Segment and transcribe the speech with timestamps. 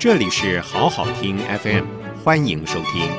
[0.00, 1.84] 这里是好好听 FM，
[2.22, 3.10] 欢迎收听。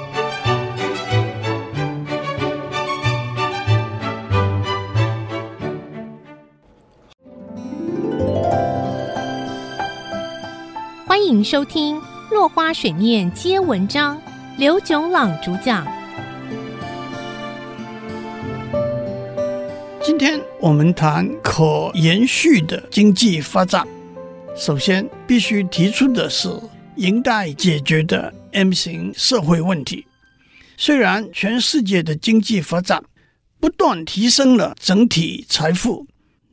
[11.05, 11.97] 欢迎收听
[12.31, 14.15] 《落花水面皆文章》，
[14.57, 15.85] 刘炯朗主讲。
[20.01, 23.85] 今天我们谈可延续的经济发展。
[24.55, 26.49] 首先，必须提出的是
[26.95, 30.05] 应待解决的 M 型社会问题。
[30.75, 33.03] 虽然全世界的经济发展
[33.59, 36.05] 不断提升了整体财富，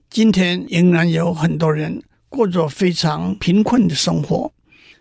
[0.08, 4.52] 今天仍然有很多人过着非常贫困的生活。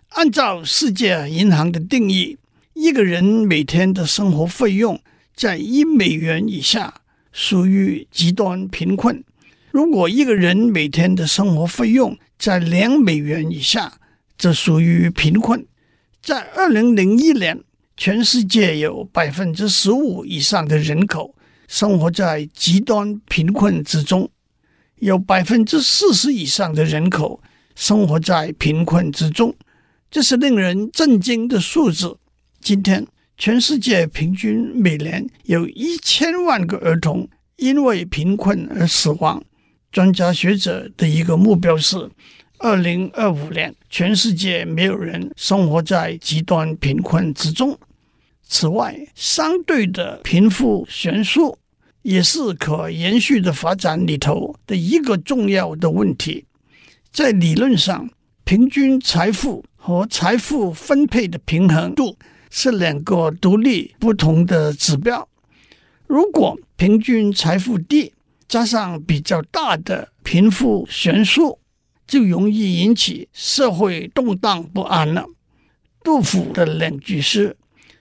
[0.10, 2.38] 按照世界银行的定义，
[2.74, 5.00] 一个人每天的生活费用
[5.36, 9.24] 在一美元以下，属于极端贫困。
[9.72, 13.94] 如果一个人每天的生活费用在两美元以下，
[14.38, 15.66] 则属于贫困。
[16.22, 17.64] 在二零零一年，
[17.96, 21.36] 全世界有百分之十五以上的人口
[21.68, 24.30] 生活在极端贫困之中，
[25.00, 27.42] 有百分之四十以上的人口
[27.76, 29.56] 生活在贫困之中，
[30.12, 32.18] 这是令人震惊的数字。
[32.60, 33.06] 今天，
[33.38, 39.44] 全世界平均每年有一千万个儿童因为贫困而死亡。
[39.96, 42.12] 专家学者的一个目标是，
[42.58, 47.80] 二零二五年全世界没有人生活在极端贫困之中。
[48.44, 51.58] 此外，相对的贫富悬殊
[52.02, 56.44] 也是可延续的发展里头的一个重要的问题。
[57.14, 58.10] 在理论上，
[58.44, 62.18] 平均财富和财富分配的平衡度
[62.50, 65.26] 是两个独立不同的指标。
[66.06, 68.12] 如果平均财富低，
[68.48, 71.60] 加上比较大的贫富悬殊，
[72.08, 75.26] 就容易引起社会动荡不安了。
[76.04, 77.58] 杜甫的两句诗：“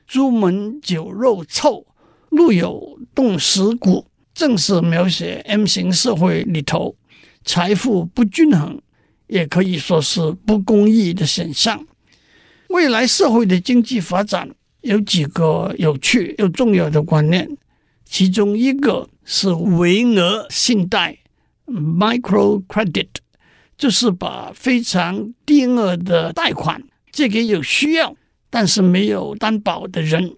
[0.06, 1.86] 朱门酒肉臭，
[2.28, 6.96] 路有冻死骨”，正是描写 M 型社会里头
[7.44, 8.80] 财富不均衡，
[9.26, 11.86] 也可以说是不公义的现象。
[12.68, 14.50] 未来社会的经济发展
[14.82, 17.48] 有几个有趣又重要的观念。
[18.16, 21.18] 其中一个是微额信贷
[21.66, 23.08] （microcredit），
[23.76, 26.80] 就是把非常低额的贷款
[27.10, 28.14] 借给有需要
[28.48, 30.36] 但是没有担保的人。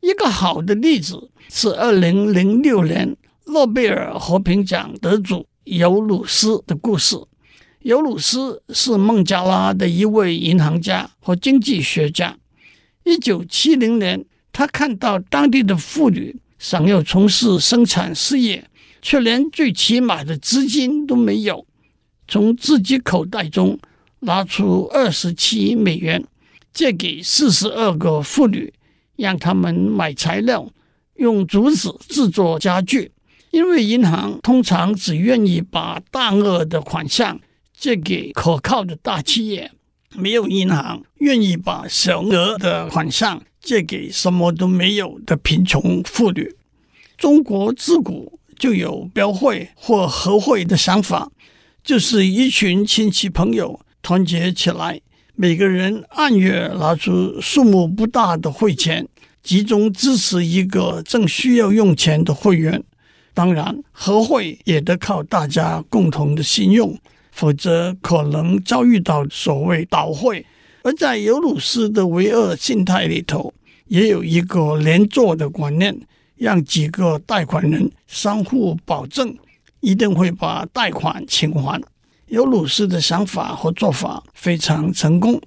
[0.00, 3.16] 一个好的例子是二零零六年
[3.46, 7.16] 诺贝尔和平奖得主尤鲁斯的故事。
[7.82, 12.36] 尤鲁斯是孟加拉的一位银行家和经济学家。
[13.04, 16.34] 一九七零年，他看到当地的妇女。
[16.62, 18.64] 想要从事生产事业，
[19.02, 21.66] 却连最起码的资金都没有，
[22.28, 23.76] 从自己口袋中
[24.20, 26.24] 拿出二十七美元，
[26.72, 28.72] 借给四十二个妇女，
[29.16, 30.70] 让他们买材料，
[31.16, 33.10] 用竹子制作家具。
[33.50, 37.40] 因为银行通常只愿意把大额的款项
[37.76, 39.72] 借给可靠的大企业，
[40.14, 43.42] 没有银行愿意把小额的款项。
[43.62, 46.54] 借给什么都没有的贫穷妇女。
[47.16, 51.30] 中国自古就有标会或合会的想法，
[51.84, 55.00] 就是一群亲戚朋友团结起来，
[55.36, 59.08] 每个人按月拿出数目不大的会钱，
[59.42, 62.82] 集中支持一个正需要用钱的会员。
[63.34, 66.98] 当然，合会也得靠大家共同的信用，
[67.30, 70.44] 否则可能遭遇到所谓倒会。
[70.82, 73.52] 而在尤鲁斯的微额信态里头，
[73.86, 75.96] 也有一个连坐的观念，
[76.36, 79.36] 让几个贷款人相互保证，
[79.80, 81.80] 一定会把贷款清还。
[82.26, 85.40] 尤鲁斯的想法和做法非常成功，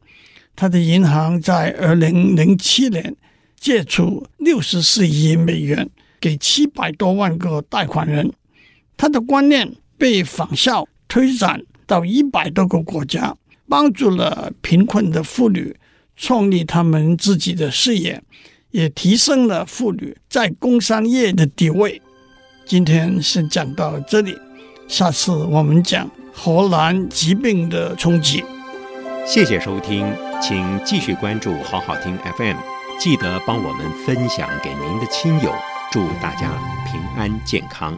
[0.56, 3.16] 他的银行在二零零七年
[3.60, 8.32] 借出六十四亿美元给七百多万个贷款人，
[8.96, 13.36] 他的观念被仿效推展到一百多个国家。
[13.68, 15.76] 帮助了贫困的妇女
[16.16, 18.22] 创立他们自己的事业，
[18.72, 22.02] 也提升了妇女在工商业的地位。
[22.66, 24.36] 今天先讲到这里，
[24.88, 28.44] 下次我们讲荷兰疾病的冲击。
[29.26, 30.06] 谢谢收听，
[30.42, 32.58] 请继续关注好好听 FM，
[33.00, 35.54] 记得帮我们分享给您的亲友，
[35.92, 36.52] 祝大家
[36.86, 37.98] 平安健康。